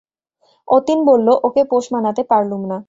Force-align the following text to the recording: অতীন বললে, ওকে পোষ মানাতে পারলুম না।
অতীন 0.67 0.99
বললে, 1.05 1.31
ওকে 1.43 1.61
পোষ 1.71 1.85
মানাতে 1.93 2.21
পারলুম 2.31 2.61
না। 2.65 2.77